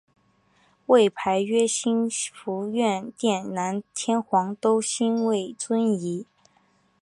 [0.87, 6.25] 位牌曰兴福院殿南天皇都心位尊仪。